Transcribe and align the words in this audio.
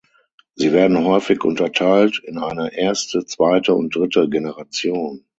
Sie 0.55 0.73
werden 0.73 1.05
häufig 1.05 1.43
unterteilt 1.43 2.23
in 2.25 2.39
eine 2.39 2.75
erste, 2.75 3.23
zweite 3.27 3.75
und 3.75 3.93
dritte 3.95 4.27
Generation. 4.27 5.27